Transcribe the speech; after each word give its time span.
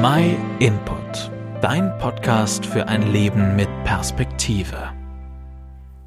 My 0.00 0.36
Input, 0.60 1.28
dein 1.60 1.98
Podcast 1.98 2.64
für 2.64 2.86
ein 2.86 3.10
Leben 3.10 3.56
mit 3.56 3.68
Perspektive. 3.82 4.92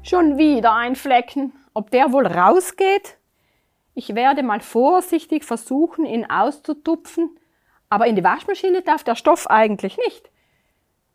Schon 0.02 0.38
wieder 0.38 0.72
ein 0.72 0.96
Flecken. 0.96 1.52
Ob 1.74 1.90
der 1.90 2.10
wohl 2.10 2.26
rausgeht? 2.26 3.18
Ich 3.94 4.14
werde 4.14 4.42
mal 4.42 4.60
vorsichtig 4.60 5.44
versuchen, 5.44 6.06
ihn 6.06 6.24
auszutupfen, 6.24 7.36
aber 7.90 8.06
in 8.06 8.16
die 8.16 8.24
Waschmaschine 8.24 8.80
darf 8.80 9.04
der 9.04 9.14
Stoff 9.14 9.50
eigentlich 9.50 9.98
nicht. 9.98 10.30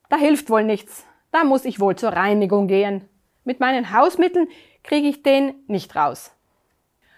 Da 0.09 0.17
hilft 0.17 0.51
wohl 0.51 0.63
nichts. 0.63 1.03
Da 1.31 1.45
muss 1.45 1.65
ich 1.65 1.79
wohl 1.79 1.95
zur 1.95 2.11
Reinigung 2.11 2.67
gehen. 2.67 3.09
Mit 3.43 3.59
meinen 3.59 3.91
Hausmitteln 3.91 4.49
kriege 4.83 5.07
ich 5.07 5.23
den 5.23 5.55
nicht 5.65 5.95
raus. 5.95 6.31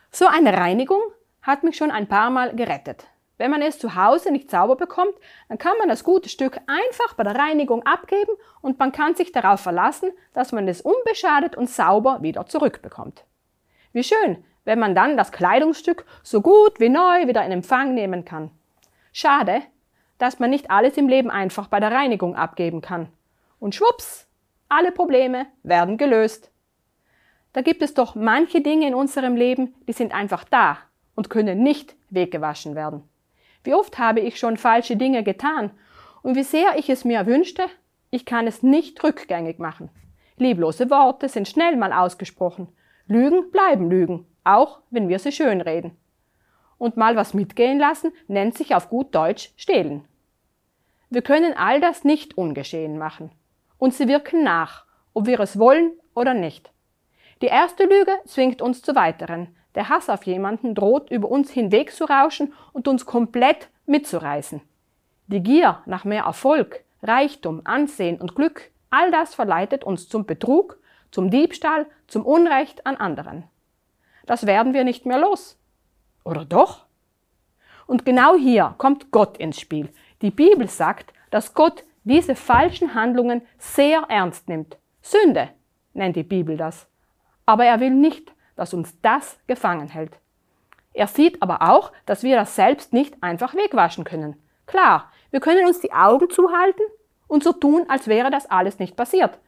So 0.09 0.25
eine 0.25 0.55
Reinigung 0.55 1.01
hat 1.41 1.63
mich 1.63 1.75
schon 1.75 1.91
ein 1.91 2.07
paar 2.07 2.29
Mal 2.29 2.55
gerettet. 2.55 3.07
Wenn 3.39 3.51
man 3.51 3.61
es 3.61 3.79
zu 3.79 3.95
Hause 3.95 4.31
nicht 4.31 4.51
sauber 4.51 4.75
bekommt, 4.75 5.13
dann 5.47 5.57
kann 5.57 5.77
man 5.77 5.87
das 5.87 6.03
gute 6.03 6.27
Stück 6.27 6.59
einfach 6.67 7.13
bei 7.15 7.23
der 7.23 7.35
Reinigung 7.35 7.83
abgeben 7.83 8.33
und 8.59 8.77
man 8.79 8.91
kann 8.91 9.15
sich 9.15 9.31
darauf 9.31 9.61
verlassen, 9.61 10.11
dass 10.33 10.51
man 10.51 10.67
es 10.67 10.81
unbeschadet 10.81 11.55
und 11.55 11.69
sauber 11.69 12.21
wieder 12.21 12.45
zurückbekommt. 12.47 13.23
Wie 13.93 14.03
schön, 14.03 14.43
wenn 14.65 14.77
man 14.77 14.93
dann 14.93 15.15
das 15.15 15.31
Kleidungsstück 15.31 16.05
so 16.21 16.41
gut 16.41 16.81
wie 16.81 16.89
neu 16.89 17.27
wieder 17.27 17.45
in 17.45 17.53
Empfang 17.53 17.93
nehmen 17.93 18.25
kann. 18.25 18.51
Schade, 19.13 19.61
dass 20.17 20.39
man 20.39 20.49
nicht 20.49 20.69
alles 20.69 20.97
im 20.97 21.07
Leben 21.07 21.31
einfach 21.31 21.67
bei 21.67 21.79
der 21.79 21.93
Reinigung 21.93 22.35
abgeben 22.35 22.81
kann. 22.81 23.07
Und 23.57 23.73
schwupps, 23.73 24.27
alle 24.67 24.91
Probleme 24.91 25.47
werden 25.63 25.97
gelöst. 25.97 26.51
Da 27.53 27.61
gibt 27.61 27.81
es 27.81 27.93
doch 27.93 28.15
manche 28.15 28.59
Dinge 28.59 28.85
in 28.85 28.95
unserem 28.95 29.37
Leben, 29.37 29.75
die 29.87 29.93
sind 29.93 30.13
einfach 30.13 30.43
da 30.43 30.77
und 31.15 31.29
können 31.29 31.63
nicht 31.63 31.95
weggewaschen 32.09 32.75
werden. 32.75 33.08
Wie 33.63 33.73
oft 33.73 33.97
habe 33.99 34.19
ich 34.19 34.39
schon 34.39 34.57
falsche 34.57 34.95
Dinge 34.95 35.23
getan 35.23 35.71
und 36.21 36.35
wie 36.35 36.43
sehr 36.43 36.77
ich 36.77 36.89
es 36.89 37.05
mir 37.05 37.25
wünschte, 37.25 37.65
ich 38.11 38.25
kann 38.25 38.47
es 38.47 38.63
nicht 38.63 39.03
rückgängig 39.03 39.59
machen. 39.59 39.89
Lieblose 40.37 40.89
Worte 40.89 41.29
sind 41.29 41.47
schnell 41.47 41.75
mal 41.75 41.93
ausgesprochen. 41.93 42.69
Lügen 43.07 43.51
bleiben 43.51 43.89
Lügen, 43.89 44.25
auch 44.43 44.79
wenn 44.89 45.09
wir 45.09 45.19
sie 45.19 45.31
schönreden. 45.31 45.97
Und 46.77 46.95
mal 46.95 47.15
was 47.15 47.33
mitgehen 47.33 47.77
lassen 47.77 48.11
nennt 48.27 48.55
sich 48.55 48.73
auf 48.73 48.89
gut 48.89 49.13
Deutsch 49.13 49.51
stehlen. 49.57 50.05
Wir 51.09 51.21
können 51.21 51.53
all 51.53 51.81
das 51.81 52.03
nicht 52.03 52.37
ungeschehen 52.37 52.97
machen. 52.97 53.31
Und 53.77 53.93
sie 53.93 54.07
wirken 54.07 54.43
nach, 54.43 54.85
ob 55.13 55.25
wir 55.25 55.39
es 55.39 55.59
wollen 55.59 55.91
oder 56.13 56.33
nicht. 56.33 56.71
Die 57.41 57.47
erste 57.47 57.83
Lüge 57.83 58.13
zwingt 58.25 58.61
uns 58.61 58.81
zu 58.81 58.95
weiteren, 58.95 59.55
der 59.75 59.89
Hass 59.89 60.09
auf 60.09 60.23
jemanden 60.23 60.75
droht 60.75 61.11
über 61.11 61.29
uns 61.29 61.51
hinweg 61.51 61.91
zu 61.91 62.05
rauschen 62.05 62.53
und 62.73 62.87
uns 62.87 63.05
komplett 63.05 63.69
mitzureißen. 63.85 64.61
Die 65.27 65.41
Gier 65.41 65.81
nach 65.85 66.05
mehr 66.05 66.23
Erfolg, 66.23 66.83
Reichtum, 67.03 67.61
Ansehen 67.63 68.19
und 68.19 68.35
Glück, 68.35 68.71
all 68.89 69.11
das 69.11 69.35
verleitet 69.35 69.83
uns 69.83 70.09
zum 70.09 70.25
Betrug, 70.25 70.79
zum 71.11 71.29
Diebstahl, 71.29 71.85
zum 72.07 72.25
Unrecht 72.25 72.85
an 72.85 72.95
anderen. 72.95 73.43
Das 74.25 74.45
werden 74.45 74.73
wir 74.73 74.83
nicht 74.83 75.05
mehr 75.05 75.19
los. 75.19 75.57
Oder 76.23 76.45
doch? 76.45 76.85
Und 77.87 78.05
genau 78.05 78.35
hier 78.35 78.75
kommt 78.77 79.11
Gott 79.11 79.37
ins 79.37 79.59
Spiel. 79.59 79.89
Die 80.21 80.31
Bibel 80.31 80.67
sagt, 80.67 81.13
dass 81.31 81.53
Gott 81.53 81.83
diese 82.03 82.35
falschen 82.35 82.93
Handlungen 82.93 83.41
sehr 83.57 84.01
ernst 84.09 84.47
nimmt. 84.47 84.77
Sünde 85.01 85.49
nennt 85.93 86.15
die 86.15 86.23
Bibel 86.23 86.57
das. 86.57 86.87
Aber 87.45 87.65
er 87.65 87.79
will 87.79 87.91
nicht, 87.91 88.31
dass 88.59 88.73
uns 88.73 88.99
das 89.01 89.39
gefangen 89.47 89.87
hält. 89.87 90.19
Er 90.91 91.07
sieht 91.07 91.41
aber 91.41 91.61
auch, 91.61 91.93
dass 92.05 92.23
wir 92.23 92.35
das 92.35 92.57
selbst 92.57 92.91
nicht 92.91 93.15
einfach 93.23 93.55
wegwaschen 93.55 94.03
können. 94.03 94.35
Klar, 94.65 95.09
wir 95.31 95.39
können 95.39 95.65
uns 95.65 95.79
die 95.79 95.93
Augen 95.93 96.29
zuhalten 96.29 96.83
und 97.29 97.41
so 97.41 97.53
tun, 97.53 97.85
als 97.87 98.07
wäre 98.07 98.29
das 98.29 98.47
alles 98.47 98.77
nicht 98.77 98.97
passiert. 98.97 99.39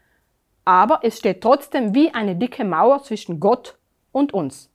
Aber 0.63 0.99
es 1.03 1.17
steht 1.17 1.41
trotzdem 1.41 1.93
wie 1.93 2.13
eine 2.13 2.37
dicke 2.37 2.63
Mauer 2.63 3.03
zwischen 3.03 3.41
Gott 3.41 3.77
und 4.13 4.33
uns. 4.33 4.71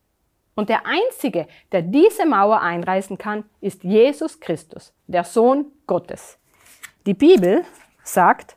Und 0.54 0.68
der 0.68 0.82
Einzige, 0.84 1.48
der 1.72 1.80
diese 1.80 2.26
Mauer 2.26 2.60
einreißen 2.60 3.16
kann, 3.16 3.44
ist 3.62 3.84
Jesus 3.84 4.38
Christus, 4.40 4.92
der 5.06 5.24
Sohn 5.24 5.72
Gottes. 5.86 6.38
Die 7.06 7.14
Bibel 7.14 7.64
sagt, 8.02 8.56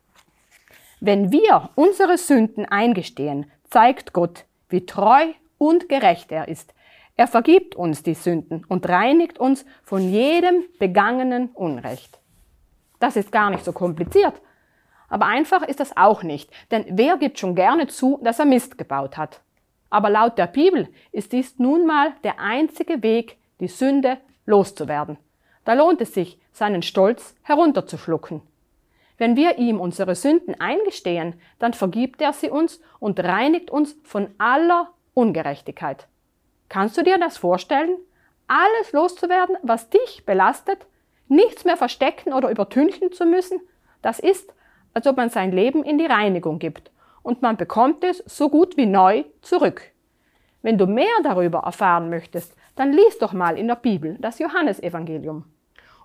wenn 0.99 1.31
wir 1.31 1.69
unsere 1.75 2.17
Sünden 2.17 2.65
eingestehen, 2.65 3.49
zeigt 3.69 4.11
Gott, 4.11 4.43
wie 4.67 4.85
treu 4.85 5.33
und 5.59 5.87
gerecht 5.87 6.31
er 6.31 6.47
ist. 6.47 6.73
Er 7.15 7.27
vergibt 7.27 7.75
uns 7.75 8.01
die 8.01 8.15
Sünden 8.15 8.65
und 8.67 8.89
reinigt 8.89 9.37
uns 9.37 9.65
von 9.83 10.01
jedem 10.11 10.63
begangenen 10.79 11.49
Unrecht. 11.49 12.17
Das 12.99 13.15
ist 13.15 13.31
gar 13.31 13.51
nicht 13.51 13.63
so 13.63 13.73
kompliziert. 13.73 14.41
Aber 15.09 15.25
einfach 15.25 15.63
ist 15.63 15.79
das 15.79 15.95
auch 15.97 16.23
nicht, 16.23 16.49
denn 16.71 16.85
wer 16.89 17.17
gibt 17.17 17.37
schon 17.37 17.55
gerne 17.55 17.87
zu, 17.87 18.19
dass 18.23 18.39
er 18.39 18.45
Mist 18.45 18.77
gebaut 18.77 19.17
hat? 19.17 19.41
Aber 19.89 20.09
laut 20.09 20.37
der 20.37 20.47
Bibel 20.47 20.87
ist 21.11 21.33
dies 21.33 21.57
nun 21.59 21.85
mal 21.85 22.13
der 22.23 22.39
einzige 22.39 23.03
Weg, 23.03 23.37
die 23.59 23.67
Sünde 23.67 24.17
loszuwerden. 24.45 25.17
Da 25.65 25.73
lohnt 25.73 26.01
es 26.01 26.13
sich, 26.13 26.39
seinen 26.53 26.83
Stolz 26.83 27.35
herunterzuschlucken. 27.43 28.41
Wenn 29.17 29.35
wir 29.35 29.57
ihm 29.57 29.81
unsere 29.81 30.15
Sünden 30.15 30.59
eingestehen, 30.61 31.35
dann 31.59 31.73
vergibt 31.73 32.21
er 32.21 32.31
sie 32.31 32.49
uns 32.49 32.79
und 32.99 33.19
reinigt 33.19 33.69
uns 33.69 33.97
von 34.03 34.29
aller 34.37 34.93
Ungerechtigkeit. 35.19 36.07
Kannst 36.69 36.97
du 36.97 37.03
dir 37.03 37.17
das 37.17 37.37
vorstellen? 37.37 37.97
Alles 38.47 38.93
loszuwerden, 38.93 39.57
was 39.61 39.89
dich 39.89 40.25
belastet, 40.25 40.87
nichts 41.27 41.65
mehr 41.65 41.77
verstecken 41.77 42.33
oder 42.33 42.49
übertünchen 42.49 43.11
zu 43.11 43.25
müssen, 43.25 43.59
das 44.01 44.19
ist, 44.19 44.53
als 44.93 45.05
ob 45.05 45.17
man 45.17 45.29
sein 45.29 45.51
Leben 45.51 45.83
in 45.83 45.97
die 45.97 46.05
Reinigung 46.05 46.57
gibt 46.57 46.91
und 47.21 47.41
man 47.41 47.57
bekommt 47.57 48.03
es 48.03 48.23
so 48.25 48.49
gut 48.49 48.77
wie 48.77 48.85
neu 48.85 49.25
zurück. 49.41 49.81
Wenn 50.61 50.77
du 50.77 50.87
mehr 50.87 51.05
darüber 51.23 51.59
erfahren 51.59 52.09
möchtest, 52.09 52.55
dann 52.75 52.93
lies 52.93 53.17
doch 53.19 53.33
mal 53.33 53.57
in 53.57 53.67
der 53.67 53.75
Bibel 53.75 54.17
das 54.19 54.39
Johannesevangelium. 54.39 55.45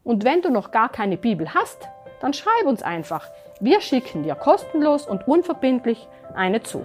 Und 0.02 0.24
wenn 0.24 0.42
du 0.42 0.50
noch 0.50 0.70
gar 0.70 0.88
keine 0.88 1.16
Bibel 1.16 1.54
hast, 1.54 1.88
dann 2.20 2.34
schreib 2.34 2.66
uns 2.66 2.82
einfach. 2.82 3.28
Wir 3.60 3.80
schicken 3.80 4.24
dir 4.24 4.34
kostenlos 4.34 5.06
und 5.06 5.26
unverbindlich 5.28 6.08
eine 6.34 6.62
zu. 6.62 6.84